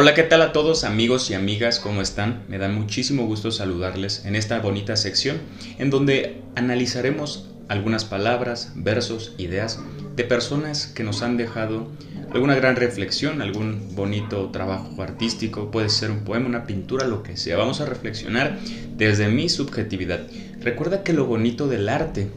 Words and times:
Hola, 0.00 0.14
¿qué 0.14 0.22
tal 0.22 0.42
a 0.42 0.52
todos 0.52 0.84
amigos 0.84 1.28
y 1.28 1.34
amigas? 1.34 1.80
¿Cómo 1.80 2.02
están? 2.02 2.44
Me 2.46 2.58
da 2.58 2.68
muchísimo 2.68 3.26
gusto 3.26 3.50
saludarles 3.50 4.24
en 4.26 4.36
esta 4.36 4.60
bonita 4.60 4.94
sección 4.94 5.38
en 5.80 5.90
donde 5.90 6.40
analizaremos 6.54 7.50
algunas 7.66 8.04
palabras, 8.04 8.70
versos, 8.76 9.34
ideas 9.38 9.80
de 10.14 10.22
personas 10.22 10.86
que 10.86 11.02
nos 11.02 11.22
han 11.22 11.36
dejado 11.36 11.88
alguna 12.32 12.54
gran 12.54 12.76
reflexión, 12.76 13.42
algún 13.42 13.96
bonito 13.96 14.50
trabajo 14.50 15.02
artístico, 15.02 15.72
puede 15.72 15.88
ser 15.88 16.12
un 16.12 16.20
poema, 16.20 16.46
una 16.46 16.64
pintura, 16.64 17.04
lo 17.04 17.24
que 17.24 17.36
sea. 17.36 17.56
Vamos 17.56 17.80
a 17.80 17.86
reflexionar 17.86 18.56
desde 18.96 19.26
mi 19.26 19.48
subjetividad. 19.48 20.28
Recuerda 20.60 21.02
que 21.02 21.12
lo 21.12 21.26
bonito 21.26 21.66
del 21.66 21.88
arte 21.88 22.28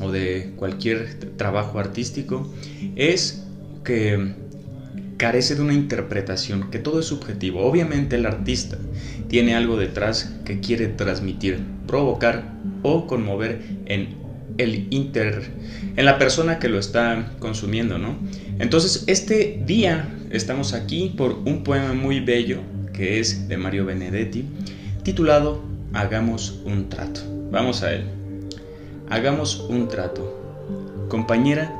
o 0.00 0.12
de 0.12 0.52
cualquier 0.54 1.18
trabajo 1.36 1.80
artístico 1.80 2.48
es 2.94 3.42
que 3.82 4.45
carece 5.16 5.54
de 5.54 5.62
una 5.62 5.74
interpretación, 5.74 6.70
que 6.70 6.78
todo 6.78 7.00
es 7.00 7.06
subjetivo. 7.06 7.60
Obviamente 7.60 8.16
el 8.16 8.26
artista 8.26 8.76
tiene 9.28 9.54
algo 9.54 9.76
detrás 9.76 10.34
que 10.44 10.60
quiere 10.60 10.88
transmitir, 10.88 11.60
provocar 11.86 12.52
o 12.82 13.06
conmover 13.06 13.62
en 13.86 14.26
el 14.58 14.86
inter 14.90 15.50
en 15.96 16.04
la 16.04 16.18
persona 16.18 16.58
que 16.58 16.68
lo 16.68 16.78
está 16.78 17.32
consumiendo, 17.38 17.98
¿no? 17.98 18.16
Entonces, 18.58 19.04
este 19.06 19.62
día 19.66 20.08
estamos 20.30 20.72
aquí 20.72 21.14
por 21.16 21.32
un 21.32 21.62
poema 21.62 21.92
muy 21.94 22.20
bello 22.20 22.60
que 22.92 23.20
es 23.20 23.48
de 23.48 23.56
Mario 23.56 23.84
Benedetti, 23.84 24.44
titulado 25.02 25.62
Hagamos 25.92 26.60
un 26.64 26.88
trato. 26.88 27.20
Vamos 27.50 27.82
a 27.82 27.92
él. 27.92 28.04
Hagamos 29.08 29.60
un 29.60 29.88
trato. 29.88 31.06
Compañera, 31.08 31.72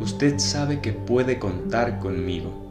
usted 0.00 0.38
sabe 0.38 0.80
que 0.80 0.92
puede 0.92 1.38
contar 1.38 1.98
conmigo. 2.00 2.61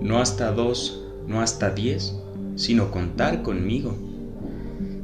No 0.00 0.18
hasta 0.18 0.52
dos, 0.52 1.02
no 1.26 1.40
hasta 1.42 1.70
diez, 1.70 2.14
sino 2.56 2.90
contar 2.90 3.42
conmigo. 3.42 3.94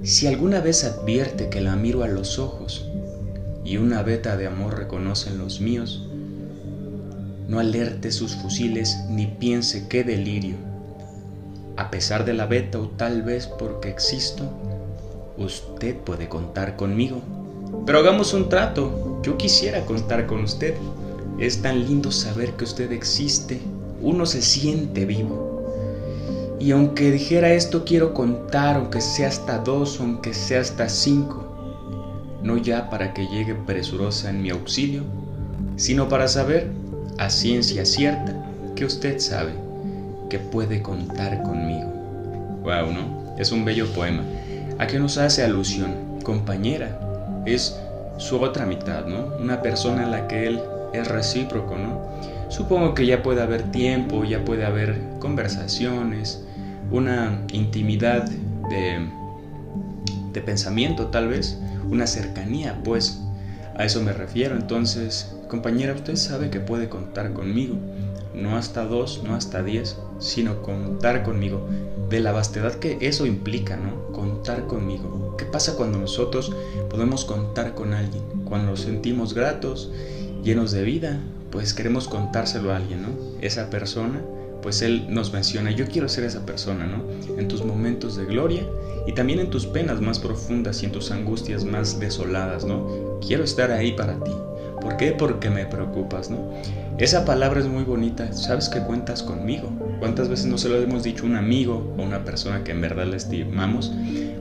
Si 0.02 0.26
alguna 0.26 0.60
vez 0.60 0.84
advierte 0.84 1.48
que 1.48 1.60
la 1.60 1.76
miro 1.76 2.02
a 2.02 2.08
los 2.08 2.38
ojos 2.38 2.86
y 3.64 3.76
una 3.76 4.02
veta 4.02 4.36
de 4.36 4.46
amor 4.46 4.78
reconocen 4.78 5.38
los 5.38 5.60
míos, 5.60 6.06
no 7.48 7.60
alerte 7.60 8.10
sus 8.10 8.34
fusiles 8.34 8.96
ni 9.08 9.26
piense 9.26 9.86
qué 9.88 10.02
delirio. 10.02 10.56
A 11.76 11.90
pesar 11.90 12.24
de 12.24 12.34
la 12.34 12.46
veta 12.46 12.78
o 12.78 12.88
tal 12.88 13.22
vez 13.22 13.46
porque 13.46 13.88
existo, 13.88 14.50
usted 15.36 15.96
puede 15.96 16.28
contar 16.28 16.76
conmigo. 16.76 17.20
Pero 17.84 17.98
hagamos 17.98 18.32
un 18.32 18.48
trato. 18.48 19.20
Yo 19.22 19.36
quisiera 19.36 19.84
contar 19.84 20.26
con 20.26 20.42
usted. 20.44 20.74
Es 21.38 21.62
tan 21.62 21.84
lindo 21.84 22.10
saber 22.10 22.52
que 22.52 22.64
usted 22.64 22.92
existe. 22.92 23.60
Uno 24.00 24.26
se 24.26 24.42
siente 24.42 25.04
vivo. 25.04 25.56
Y 26.58 26.72
aunque 26.72 27.10
dijera 27.10 27.52
esto, 27.52 27.84
quiero 27.84 28.14
contar, 28.14 28.76
aunque 28.76 29.00
sea 29.00 29.28
hasta 29.28 29.58
dos, 29.58 30.00
aunque 30.00 30.32
sea 30.34 30.60
hasta 30.60 30.88
cinco. 30.88 31.44
No 32.42 32.56
ya 32.56 32.90
para 32.90 33.12
que 33.12 33.26
llegue 33.26 33.54
presurosa 33.54 34.30
en 34.30 34.42
mi 34.42 34.50
auxilio, 34.50 35.02
sino 35.76 36.08
para 36.08 36.28
saber, 36.28 36.70
a 37.18 37.30
ciencia 37.30 37.84
cierta, 37.84 38.34
que 38.74 38.84
usted 38.84 39.18
sabe 39.18 39.52
que 40.28 40.38
puede 40.38 40.82
contar 40.82 41.42
conmigo. 41.42 41.90
Wow, 42.62 42.92
¿no? 42.92 43.34
Es 43.38 43.52
un 43.52 43.64
bello 43.64 43.86
poema. 43.92 44.22
¿A 44.78 44.86
qué 44.86 44.98
nos 44.98 45.18
hace 45.18 45.44
alusión? 45.44 45.94
Compañera, 46.22 47.42
es 47.46 47.78
su 48.18 48.40
otra 48.40 48.66
mitad, 48.66 49.06
¿no? 49.06 49.36
Una 49.40 49.62
persona 49.62 50.02
en 50.02 50.10
la 50.10 50.26
que 50.26 50.46
él 50.46 50.60
es 50.92 51.06
recíproco, 51.06 51.76
¿no? 51.76 52.00
Supongo 52.56 52.94
que 52.94 53.04
ya 53.04 53.22
puede 53.22 53.42
haber 53.42 53.70
tiempo, 53.70 54.24
ya 54.24 54.42
puede 54.42 54.64
haber 54.64 54.98
conversaciones, 55.18 56.42
una 56.90 57.44
intimidad 57.52 58.30
de, 58.70 59.06
de 60.32 60.40
pensamiento 60.40 61.08
tal 61.08 61.28
vez, 61.28 61.58
una 61.90 62.06
cercanía, 62.06 62.80
pues 62.82 63.20
a 63.76 63.84
eso 63.84 64.00
me 64.00 64.14
refiero. 64.14 64.56
Entonces, 64.56 65.36
compañera, 65.48 65.92
usted 65.92 66.16
sabe 66.16 66.48
que 66.48 66.60
puede 66.60 66.88
contar 66.88 67.34
conmigo, 67.34 67.76
no 68.34 68.56
hasta 68.56 68.86
dos, 68.86 69.20
no 69.22 69.34
hasta 69.34 69.62
diez, 69.62 69.98
sino 70.18 70.62
contar 70.62 71.24
conmigo, 71.24 71.68
de 72.08 72.20
la 72.20 72.32
vastedad 72.32 72.72
que 72.76 72.96
eso 73.02 73.26
implica, 73.26 73.76
¿no? 73.76 74.12
Contar 74.12 74.66
conmigo. 74.66 75.34
¿Qué 75.36 75.44
pasa 75.44 75.76
cuando 75.76 75.98
nosotros 75.98 76.50
podemos 76.88 77.26
contar 77.26 77.74
con 77.74 77.92
alguien? 77.92 78.22
Cuando 78.46 78.70
nos 78.70 78.80
sentimos 78.80 79.34
gratos, 79.34 79.92
llenos 80.42 80.72
de 80.72 80.84
vida, 80.84 81.20
pues 81.50 81.74
queremos 81.74 82.08
contárselo 82.08 82.72
a 82.72 82.76
alguien, 82.76 83.02
¿no? 83.02 83.08
Esa 83.40 83.70
persona, 83.70 84.20
pues 84.62 84.82
él 84.82 85.06
nos 85.08 85.32
menciona, 85.32 85.70
yo 85.70 85.86
quiero 85.86 86.08
ser 86.08 86.24
esa 86.24 86.44
persona, 86.44 86.86
¿no? 86.86 87.04
En 87.38 87.48
tus 87.48 87.64
momentos 87.64 88.16
de 88.16 88.24
gloria 88.24 88.66
y 89.06 89.12
también 89.12 89.38
en 89.38 89.50
tus 89.50 89.66
penas 89.66 90.00
más 90.00 90.18
profundas 90.18 90.82
y 90.82 90.86
en 90.86 90.92
tus 90.92 91.10
angustias 91.10 91.64
más 91.64 92.00
desoladas, 92.00 92.64
¿no? 92.64 93.18
Quiero 93.26 93.44
estar 93.44 93.70
ahí 93.70 93.92
para 93.92 94.22
ti. 94.22 94.32
¿Por 94.80 94.96
qué? 94.96 95.12
Porque 95.12 95.50
me 95.50 95.66
preocupas, 95.66 96.30
¿no? 96.30 96.38
Esa 96.98 97.24
palabra 97.24 97.60
es 97.60 97.66
muy 97.66 97.84
bonita, 97.84 98.32
sabes 98.32 98.68
que 98.68 98.80
cuentas 98.80 99.22
conmigo. 99.22 99.70
¿Cuántas 99.98 100.28
veces 100.28 100.46
no 100.46 100.58
se 100.58 100.68
lo 100.68 100.76
hemos 100.76 101.02
dicho 101.02 101.24
a 101.24 101.26
un 101.26 101.36
amigo 101.36 101.94
o 101.98 102.02
una 102.02 102.24
persona 102.24 102.64
que 102.64 102.72
en 102.72 102.80
verdad 102.80 103.06
le 103.06 103.16
estimamos? 103.16 103.92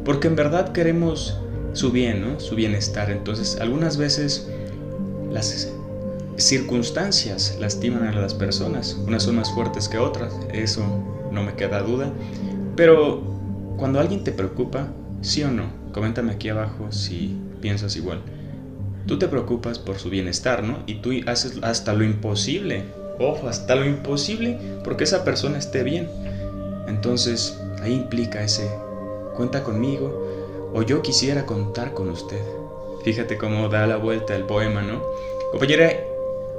Porque 0.03 0.27
en 0.27 0.35
verdad 0.35 0.72
queremos 0.72 1.37
su 1.73 1.91
bien, 1.91 2.22
¿no? 2.22 2.39
Su 2.39 2.55
bienestar. 2.55 3.11
Entonces, 3.11 3.57
algunas 3.59 3.97
veces 3.97 4.47
las 5.31 5.74
circunstancias 6.38 7.57
lastiman 7.59 8.07
a 8.07 8.12
las 8.12 8.34
personas. 8.34 8.97
Unas 9.06 9.23
son 9.23 9.35
más 9.35 9.51
fuertes 9.51 9.88
que 9.88 9.97
otras, 9.97 10.34
eso 10.53 10.84
no 11.31 11.44
me 11.44 11.53
queda 11.56 11.81
duda. 11.81 12.12
Pero 12.75 13.22
cuando 13.78 14.00
alguien 14.00 14.23
te 14.23 14.31
preocupa, 14.31 14.88
sí 15.22 15.44
o 15.44 15.51
no, 15.51 15.66
coméntame 15.94 16.34
aquí 16.34 16.50
abajo 16.50 16.91
si 16.91 17.38
piensas 17.62 17.96
igual. 17.96 18.22
Tú 19.07 19.19
te 19.19 19.28
preocupas 19.28 19.79
por 19.79 19.97
su 19.97 20.09
bienestar, 20.09 20.63
¿no? 20.63 20.79
Y 20.88 20.96
tú 20.96 21.12
haces 21.28 21.59
hasta 21.62 21.94
lo 21.94 22.03
imposible, 22.03 22.84
ojo, 23.19 23.47
hasta 23.47 23.75
lo 23.75 23.85
imposible 23.85 24.57
porque 24.84 25.03
esa 25.03 25.23
persona 25.23 25.57
esté 25.57 25.84
bien. 25.84 26.09
Entonces, 26.88 27.59
ahí 27.81 27.94
implica 27.94 28.44
ese, 28.44 28.69
cuenta 29.35 29.63
conmigo 29.63 30.72
o 30.73 30.81
yo 30.81 31.02
quisiera 31.02 31.46
contar 31.46 31.94
con 31.94 32.09
usted. 32.09 32.41
Fíjate 33.03 33.38
cómo 33.38 33.69
da 33.69 33.85
la 33.85 33.97
vuelta 33.97 34.35
el 34.35 34.44
poema, 34.44 34.81
¿no? 34.81 35.03
Compañera, 35.52 35.91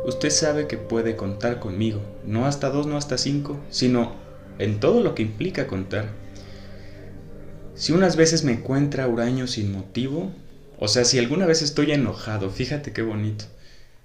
usted 0.06 0.30
sabe 0.30 0.66
que 0.66 0.78
puede 0.78 1.16
contar 1.16 1.58
conmigo, 1.58 2.00
no 2.24 2.46
hasta 2.46 2.70
dos, 2.70 2.86
no 2.86 2.96
hasta 2.96 3.18
cinco, 3.18 3.60
sino 3.70 4.14
en 4.58 4.80
todo 4.80 5.02
lo 5.02 5.14
que 5.14 5.22
implica 5.22 5.66
contar. 5.66 6.08
Si 7.74 7.92
unas 7.92 8.16
veces 8.16 8.44
me 8.44 8.52
encuentra 8.52 9.06
huraño 9.06 9.46
sin 9.46 9.72
motivo, 9.72 10.32
o 10.78 10.88
sea, 10.88 11.04
si 11.04 11.18
alguna 11.18 11.46
vez 11.46 11.60
estoy 11.62 11.92
enojado, 11.92 12.50
fíjate 12.50 12.92
qué 12.92 13.02
bonito. 13.02 13.44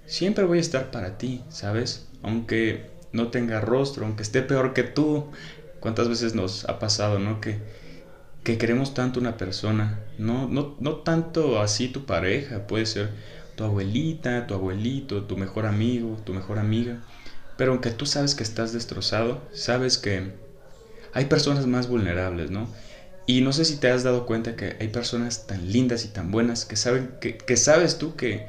Siempre 0.06 0.44
voy 0.44 0.58
a 0.58 0.62
estar 0.62 0.90
para 0.90 1.16
ti, 1.16 1.42
¿sabes? 1.48 2.08
Aunque 2.22 2.90
no 3.12 3.28
tenga 3.28 3.60
rostro, 3.60 4.04
aunque 4.04 4.22
esté 4.22 4.42
peor 4.42 4.74
que 4.74 4.82
tú. 4.82 5.26
¿Cuántas 5.80 6.08
veces 6.08 6.34
nos 6.34 6.64
ha 6.68 6.78
pasado, 6.78 7.18
no? 7.18 7.40
Que, 7.40 7.58
que 8.42 8.58
queremos 8.58 8.94
tanto 8.94 9.20
una 9.20 9.36
persona. 9.36 10.00
No, 10.18 10.48
no, 10.48 10.76
no 10.80 10.96
tanto 10.96 11.60
así 11.60 11.88
tu 11.88 12.04
pareja, 12.04 12.66
puede 12.66 12.86
ser 12.86 13.10
tu 13.62 13.66
abuelita, 13.68 14.46
tu 14.48 14.54
abuelito, 14.54 15.24
tu 15.24 15.36
mejor 15.36 15.66
amigo, 15.66 16.18
tu 16.24 16.34
mejor 16.34 16.58
amiga. 16.58 16.98
Pero 17.56 17.72
aunque 17.72 17.92
tú 17.92 18.06
sabes 18.06 18.34
que 18.34 18.42
estás 18.42 18.72
destrozado, 18.72 19.48
sabes 19.52 19.98
que 19.98 20.32
hay 21.12 21.26
personas 21.26 21.66
más 21.66 21.88
vulnerables, 21.88 22.50
¿no? 22.50 22.72
Y 23.26 23.42
no 23.42 23.52
sé 23.52 23.64
si 23.64 23.76
te 23.76 23.90
has 23.90 24.02
dado 24.04 24.26
cuenta 24.26 24.56
que 24.56 24.76
hay 24.80 24.88
personas 24.88 25.46
tan 25.46 25.72
lindas 25.72 26.04
y 26.04 26.08
tan 26.08 26.30
buenas 26.32 26.64
que 26.66 26.76
saben 26.76 27.16
que, 27.20 27.56
sabes 27.56 27.98
tú 27.98 28.16
que, 28.16 28.48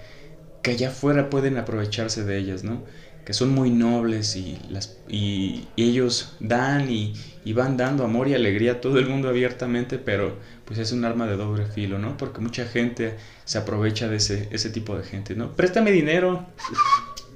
que 0.62 0.71
allá 0.71 0.89
afuera 0.89 1.30
pueden 1.30 1.57
aprovecharse 1.57 2.24
de 2.25 2.38
ellas, 2.38 2.63
¿no? 2.63 2.83
Que 3.25 3.34
son 3.34 3.50
muy 3.50 3.70
nobles 3.70 4.36
y, 4.36 4.60
las, 4.70 4.98
y, 5.08 5.68
ellos 5.78 6.36
dan 6.40 6.92
y, 6.92 7.14
y, 7.46 7.54
van 7.54 7.78
dando 7.78 8.04
amor 8.04 8.28
y 8.28 8.34
alegría 8.34 8.74
a 8.74 8.81
todo 8.81 9.00
el 9.00 9.08
mundo 9.08 9.30
abiertamente, 9.30 9.98
pero 9.98 10.38
pues 10.66 10.80
es 10.80 10.92
un 10.92 11.06
arma 11.06 11.25
de 11.28 11.38
doble 11.38 11.66
filo, 11.66 12.00
¿no? 12.00 12.18
Porque 12.18 12.42
mucha 12.42 12.66
gente 12.66 13.16
se 13.46 13.58
aprovecha 13.58 14.10
de 14.10 14.18
ese, 14.18 14.50
ese 14.52 14.70
tipo 14.70 14.98
de 14.98 15.04
gente, 15.04 15.36
¿no? 15.36 15.56
Préstame 15.56 15.92
dinero, 15.92 16.46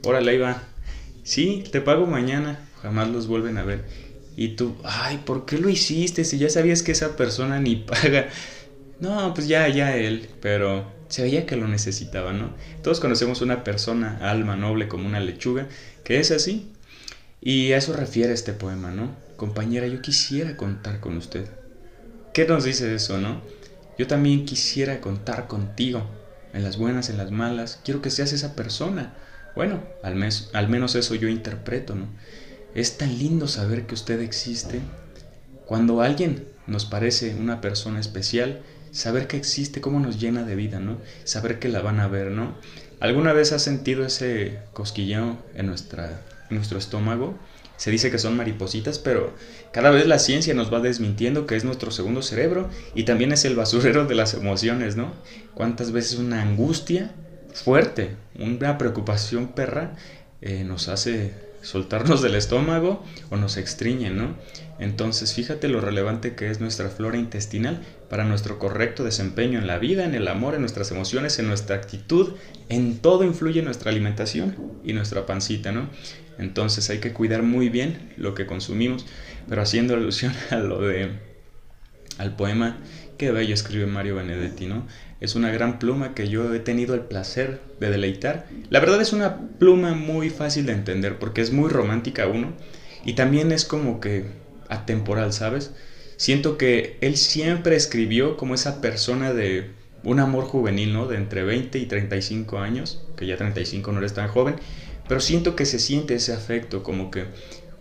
órale, 0.04 0.32
ahí 0.32 0.38
va. 0.38 0.62
Sí, 1.24 1.64
te 1.72 1.82
pago 1.82 2.06
mañana, 2.06 2.60
jamás 2.82 3.10
los 3.10 3.28
vuelven 3.28 3.58
a 3.58 3.64
ver. 3.64 3.86
Y 4.38 4.50
tú, 4.50 4.76
ay, 4.84 5.22
¿por 5.26 5.46
qué 5.46 5.58
lo 5.58 5.68
hiciste? 5.68 6.24
Si 6.24 6.38
ya 6.38 6.50
sabías 6.50 6.84
que 6.84 6.92
esa 6.92 7.18
persona 7.18 7.60
ni 7.60 7.76
paga. 7.88 8.30
No, 9.00 9.34
pues 9.34 9.48
ya, 9.48 9.68
ya 9.68 9.96
él, 9.96 10.30
pero 10.42 10.92
se 11.08 11.22
veía 11.22 11.46
que 11.46 11.56
lo 11.56 11.68
necesitaba, 11.68 12.34
¿no? 12.34 12.52
Todos 12.82 13.00
conocemos 13.00 13.42
una 13.42 13.64
persona, 13.64 14.18
alma 14.22 14.56
noble 14.56 14.88
como 14.88 15.08
una 15.08 15.20
lechuga, 15.20 15.68
que 16.04 16.20
es 16.20 16.32
así. 16.32 16.72
Y 17.42 17.74
a 17.74 17.78
eso 17.78 17.94
refiere 17.94 18.34
este 18.34 18.54
poema, 18.54 18.92
¿no? 18.92 19.16
Compañera, 19.36 19.88
yo 19.88 20.02
quisiera 20.02 20.58
contar 20.58 21.00
con 21.00 21.18
usted. 21.18 21.48
¿Qué 22.34 22.46
nos 22.46 22.64
dice 22.64 22.94
eso, 22.94 23.20
no? 23.20 23.42
Yo 23.98 24.08
también 24.08 24.46
quisiera 24.46 25.00
contar 25.00 25.48
contigo, 25.48 26.04
en 26.54 26.64
las 26.64 26.78
buenas, 26.78 27.10
en 27.10 27.18
las 27.18 27.32
malas. 27.32 27.80
Quiero 27.84 28.02
que 28.02 28.10
seas 28.10 28.34
esa 28.34 28.56
persona. 28.56 29.14
Bueno, 29.56 29.84
al, 30.04 30.16
mes, 30.16 30.50
al 30.54 30.70
menos 30.70 30.96
eso 30.96 31.16
yo 31.16 31.28
interpreto, 31.28 31.96
¿no? 31.96 32.08
Es 32.76 32.98
tan 32.98 33.18
lindo 33.18 33.48
saber 33.48 33.86
que 33.88 33.96
usted 33.96 34.22
existe 34.22 34.82
cuando 35.66 36.02
alguien 36.02 36.48
nos 36.68 36.86
parece 36.86 37.36
una 37.36 37.60
persona 37.60 38.00
especial, 38.00 38.62
saber 38.98 39.28
que 39.28 39.38
existe, 39.38 39.80
cómo 39.80 40.00
nos 40.00 40.20
llena 40.20 40.44
de 40.44 40.56
vida, 40.56 40.80
¿no? 40.80 40.98
Saber 41.24 41.60
que 41.60 41.70
la 41.70 41.82
van 41.82 42.00
a 42.00 42.08
ver, 42.08 42.32
¿no? 42.32 42.56
¿Alguna 43.00 43.32
vez 43.32 43.52
has 43.52 43.62
sentido 43.62 44.04
ese 44.04 44.58
cosquilleo 44.74 45.38
en, 45.54 45.68
nuestra, 45.68 46.22
nuestro 46.50 46.80
estómago? 46.80 47.38
Se 47.78 47.92
dice 47.92 48.10
que 48.10 48.18
son 48.18 48.36
maripositas, 48.36 48.98
pero 48.98 49.36
cada 49.72 49.92
vez 49.92 50.08
la 50.08 50.18
ciencia 50.18 50.56
nos 50.56 50.74
va 50.74 50.80
desmintiendo 50.80 51.46
que 51.46 51.56
es 51.56 51.64
nuestro 51.64 51.92
segundo 51.92 52.24
cerebro 52.24 52.72
y 52.96 53.04
también 53.04 53.32
es 53.32 53.46
el 53.46 53.56
basurero 53.56 54.06
de 54.06 54.16
las 54.16 54.34
emociones, 54.34 54.96
¿no? 54.96 55.14
¿Cuántas 55.54 55.92
veces 55.92 56.18
una 56.18 56.42
angustia 56.42 57.12
fuerte, 57.54 58.16
una 58.40 58.80
preocupación 58.80 59.50
perra 59.50 59.96
eh, 60.42 60.64
nos 60.64 60.88
hace 60.88 61.34
soltarnos 61.68 62.22
del 62.22 62.36
estómago 62.36 63.04
o 63.30 63.36
nos 63.36 63.58
extriñe, 63.58 64.10
¿no? 64.10 64.38
Entonces 64.80 65.34
fíjate 65.34 65.68
lo 65.68 65.82
relevante 65.82 66.34
que 66.34 66.50
es 66.50 66.62
nuestra 66.62 66.88
flora 66.90 67.18
intestinal 67.18 67.84
para 68.10 68.24
nuestro 68.24 68.58
correcto 68.58 69.04
desempeño 69.04 69.60
en 69.60 69.68
la 69.68 69.78
vida, 69.78 70.06
en 70.06 70.16
el 70.16 70.30
amor, 70.30 70.56
en 70.56 70.62
nuestras 70.62 70.92
emociones, 70.92 71.40
en 71.40 71.48
nuestra 71.48 71.76
actitud, 71.76 72.36
en 72.70 73.00
todo 73.00 73.26
influye 73.26 73.62
nuestra 73.64 73.92
alimentación 73.92 74.56
y 74.86 74.94
nuestra 74.94 75.26
pancita, 75.26 75.74
¿no? 75.74 75.90
Entonces 76.38 76.90
hay 76.90 77.00
que 77.00 77.12
cuidar 77.12 77.44
muy 77.44 77.68
bien 77.68 78.14
lo 78.16 78.34
que 78.34 78.46
consumimos, 78.46 79.06
pero 79.50 79.62
haciendo 79.62 79.94
alusión 79.94 80.34
a 80.52 80.58
lo 80.58 80.82
de 80.82 81.12
al 82.18 82.36
poema 82.36 82.78
que 83.18 83.32
bello 83.32 83.54
escribe 83.54 83.88
Mario 83.88 84.16
Benedetti, 84.16 84.68
¿no? 84.68 84.88
Es 85.20 85.36
una 85.36 85.52
gran 85.52 85.80
pluma 85.80 86.14
que 86.14 86.30
yo 86.30 86.54
he 86.54 86.60
tenido 86.60 86.94
el 86.94 87.02
placer 87.02 87.60
de 87.80 87.90
deleitar. 87.90 88.48
La 88.70 88.80
verdad 88.80 89.02
es 89.02 89.14
una 89.14 89.38
pluma 89.58 89.94
muy 89.94 90.30
fácil 90.30 90.66
de 90.66 90.74
entender 90.74 91.18
porque 91.18 91.42
es 91.42 91.52
muy 91.52 91.70
romántica 91.70 92.28
uno 92.28 92.54
y 93.04 93.14
también 93.14 93.52
es 93.52 93.66
como 93.66 94.00
que 94.00 94.26
atemporal, 94.70 95.34
¿sabes? 95.34 95.72
Siento 96.18 96.58
que 96.58 96.98
él 97.02 97.18
siempre 97.18 97.76
escribió 97.76 98.38
como 98.38 98.56
esa 98.56 98.82
persona 98.82 99.34
de 99.34 99.72
un 100.04 100.20
amor 100.20 100.46
juvenil, 100.46 100.94
¿no? 100.94 101.08
De 101.08 101.18
entre 101.18 101.44
20 101.44 101.80
y 101.80 101.86
35 101.86 102.60
años, 102.60 103.04
que 103.16 103.26
ya 103.26 103.38
35 103.38 103.92
no 103.92 104.00
eres 104.00 104.14
tan 104.14 104.28
joven, 104.28 104.56
pero 105.08 105.20
siento 105.20 105.56
que 105.56 105.66
se 105.66 105.80
siente 105.80 106.16
ese 106.16 106.34
afecto, 106.34 106.84
como 106.84 107.12
que 107.12 107.26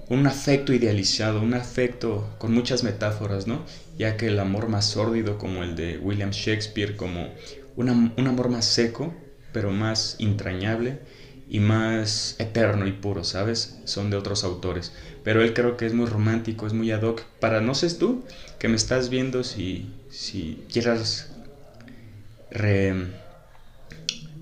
un 0.08 0.26
afecto 0.26 0.72
idealizado, 0.72 1.40
un 1.40 1.54
afecto 1.54 2.34
con 2.38 2.52
muchas 2.52 2.84
metáforas, 2.84 3.46
¿no? 3.46 3.64
Ya 3.98 4.16
que 4.16 4.28
el 4.28 4.38
amor 4.38 4.68
más 4.68 4.86
sórdido 4.86 5.38
como 5.38 5.62
el 5.62 5.74
de 5.74 5.98
William 5.98 6.30
Shakespeare, 6.30 6.96
como 6.96 7.28
un, 7.76 7.88
amor 7.88 8.48
más 8.48 8.64
seco, 8.64 9.14
pero 9.52 9.70
más 9.70 10.16
entrañable 10.18 11.00
y 11.48 11.60
más 11.60 12.36
eterno 12.38 12.86
y 12.86 12.92
puro, 12.92 13.24
¿sabes? 13.24 13.80
Son 13.84 14.10
de 14.10 14.16
otros 14.16 14.44
autores. 14.44 14.92
Pero 15.24 15.42
él 15.42 15.54
creo 15.54 15.76
que 15.76 15.86
es 15.86 15.94
muy 15.94 16.06
romántico, 16.06 16.66
es 16.66 16.72
muy 16.72 16.90
ad 16.92 17.02
hoc. 17.02 17.22
Para 17.40 17.60
no 17.60 17.74
sé 17.74 17.92
tú, 17.94 18.24
que 18.58 18.68
me 18.68 18.76
estás 18.76 19.08
viendo, 19.08 19.42
si, 19.42 19.90
si 20.08 20.64
quieras 20.72 21.32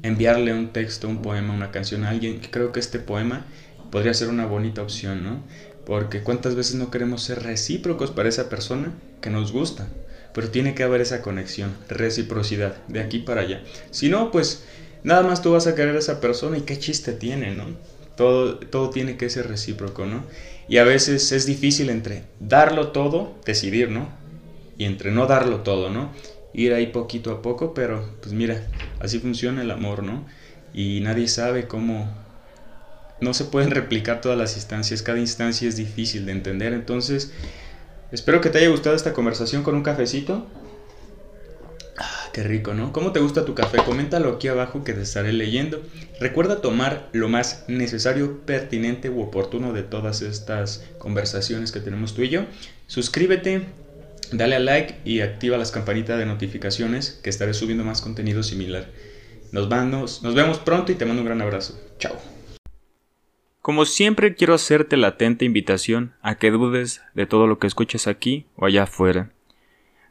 enviarle 0.02 0.52
un 0.52 0.72
texto, 0.72 1.08
un 1.08 1.22
poema, 1.22 1.55
una 1.55 1.70
canción 1.70 2.05
a 2.05 2.10
alguien, 2.10 2.40
creo 2.50 2.70
que 2.70 2.81
este 2.81 2.99
poema 2.99 3.46
podría 3.94 4.12
ser 4.12 4.26
una 4.26 4.44
bonita 4.44 4.82
opción, 4.82 5.23
¿no? 5.23 5.41
Porque 5.87 6.25
cuántas 6.25 6.56
veces 6.56 6.75
no 6.75 6.91
queremos 6.91 7.23
ser 7.23 7.44
recíprocos 7.44 8.11
para 8.11 8.29
esa 8.29 8.49
persona 8.49 8.93
que 9.20 9.31
nos 9.31 9.52
gusta, 9.52 9.87
pero 10.35 10.50
tiene 10.50 10.75
que 10.75 10.82
haber 10.82 11.00
esa 11.00 11.23
conexión, 11.23 11.76
reciprocidad, 11.88 12.75
de 12.88 12.99
aquí 12.99 13.20
para 13.20 13.43
allá. 13.43 13.62
Si 13.93 14.08
no, 14.08 14.32
pues 14.32 14.64
nada 15.05 15.23
más 15.23 15.43
tú 15.43 15.52
vas 15.52 15.69
a 15.69 15.76
querer 15.76 15.94
a 15.94 16.00
esa 16.00 16.20
persona 16.20 16.58
y 16.58 16.62
qué 16.62 16.76
chiste 16.76 17.12
tiene, 17.12 17.55
¿no? 17.55 17.67
Todo, 18.17 18.56
todo 18.56 18.91
tiene 18.91 19.17
que 19.17 19.31
ser 19.31 19.46
recíproco, 19.46 20.06
¿no? 20.06 20.25
Y 20.67 20.79
a 20.79 20.85
veces 20.85 21.31
es 21.31 21.46
difícil 21.46 21.88
entre 21.88 22.25
darlo 22.41 22.88
todo, 22.88 23.37
decidir, 23.46 23.91
¿no? 23.91 24.08
Y 24.76 24.87
entre 24.87 25.12
no 25.12 25.29
darlo 25.29 25.61
todo, 25.61 25.88
¿no? 25.88 26.11
Ir 26.52 26.75
ahí 26.75 26.88
poquito 26.88 27.31
a 27.31 27.43
poco, 27.43 27.75
pero 27.75 28.05
pues 28.20 28.35
mira, 28.35 28.67
así 28.99 29.20
funciona 29.20 29.62
el 29.62 29.70
amor, 29.70 30.02
¿no? 30.02 30.26
Y 30.73 30.99
nadie 31.00 31.29
sabe 31.29 31.69
cómo, 31.69 32.23
no 33.20 33.34
se 33.34 33.44
pueden 33.44 33.70
replicar 33.70 34.20
todas 34.20 34.38
las 34.38 34.56
instancias, 34.56 35.02
cada 35.02 35.19
instancia 35.19 35.69
es 35.69 35.76
difícil 35.76 36.26
de 36.26 36.32
entender, 36.32 36.72
entonces 36.72 37.32
espero 38.11 38.40
que 38.40 38.50
te 38.50 38.58
haya 38.58 38.69
gustado 38.69 38.96
esta 38.96 39.12
conversación 39.12 39.62
con 39.62 39.75
un 39.75 39.82
cafecito. 39.82 40.46
Ah, 41.96 42.28
qué 42.32 42.43
rico, 42.43 42.75
¿no? 42.75 42.93
¿Cómo 42.93 43.12
te 43.12 43.20
gusta 43.20 43.44
tu 43.44 43.55
café? 43.55 43.78
Coméntalo 43.78 44.31
aquí 44.31 44.49
abajo 44.49 44.82
que 44.82 44.94
te 44.94 45.02
estaré 45.02 45.32
leyendo. 45.32 45.82
Recuerda 46.19 46.61
tomar 46.61 47.08
lo 47.12 47.28
más 47.28 47.64
necesario, 47.69 48.40
pertinente 48.44 49.11
u 49.11 49.20
oportuno 49.20 49.72
de 49.72 49.84
todas 49.84 50.22
estas 50.22 50.84
conversaciones 50.99 51.70
que 51.70 51.81
tenemos 51.81 52.14
tú 52.14 52.22
y 52.22 52.31
yo. 52.31 52.46
Suscríbete, 52.88 53.62
dale 54.32 54.56
a 54.56 54.60
like 54.60 54.96
y 55.05 55.20
activa 55.20 55.56
las 55.56 55.70
campanitas 55.70 56.19
de 56.19 56.26
notificaciones 56.26 57.20
que 57.22 57.31
estaré 57.31 57.55
subiendo 57.55 57.84
más 57.84 58.00
contenido 58.00 58.43
similar. 58.43 58.90
Nos, 59.52 59.69
vamos, 59.69 60.22
nos 60.22 60.34
vemos 60.34 60.58
pronto 60.58 60.90
y 60.90 60.96
te 60.96 61.06
mando 61.06 61.22
un 61.22 61.26
gran 61.26 61.43
abrazo. 61.43 61.81
Chao. 62.00 62.33
Como 63.64 63.87
siempre 63.87 64.34
quiero 64.34 64.52
hacerte 64.52 64.99
la 64.99 65.06
atenta 65.06 65.46
invitación 65.46 66.12
a 66.20 66.34
que 66.34 66.50
dudes 66.50 67.02
de 67.14 67.25
todo 67.25 67.46
lo 67.46 67.58
que 67.58 67.66
escuches 67.66 68.06
aquí 68.06 68.44
o 68.56 68.66
allá 68.66 68.82
afuera. 68.82 69.31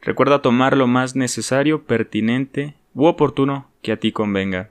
Recuerda 0.02 0.42
tomar 0.42 0.76
lo 0.76 0.88
más 0.88 1.14
necesario, 1.14 1.84
pertinente 1.84 2.74
u 2.94 3.04
oportuno 3.04 3.70
que 3.80 3.92
a 3.92 3.96
ti 3.96 4.10
convenga. 4.10 4.70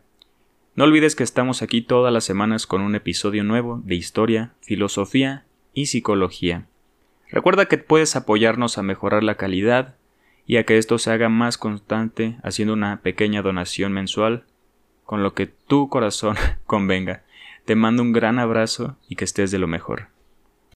No 0.75 0.83
olvides 0.83 1.15
que 1.15 1.23
estamos 1.23 1.61
aquí 1.61 1.81
todas 1.81 2.11
las 2.11 2.25
semanas 2.25 2.67
con 2.67 2.81
un 2.81 2.93
episodio 2.95 3.45
nuevo 3.45 3.81
de 3.85 3.95
historia, 3.95 4.51
filosofía 4.59 5.45
y 5.73 5.85
psicología. 5.85 6.65
Recuerda 7.29 7.67
que 7.67 7.77
puedes 7.77 8.17
apoyarnos 8.17 8.77
a 8.77 8.83
mejorar 8.83 9.23
la 9.23 9.35
calidad 9.35 9.95
y 10.45 10.57
a 10.57 10.65
que 10.65 10.77
esto 10.77 10.97
se 10.97 11.09
haga 11.09 11.29
más 11.29 11.57
constante 11.57 12.35
haciendo 12.43 12.73
una 12.73 12.99
pequeña 12.99 13.43
donación 13.43 13.93
mensual 13.93 14.43
con 15.05 15.23
lo 15.23 15.33
que 15.33 15.47
tu 15.47 15.87
corazón 15.87 16.35
convenga. 16.65 17.23
Te 17.65 17.75
mando 17.75 18.03
un 18.03 18.11
gran 18.11 18.39
abrazo 18.39 18.97
y 19.07 19.15
que 19.15 19.23
estés 19.23 19.51
de 19.51 19.59
lo 19.59 19.67
mejor. 19.67 20.12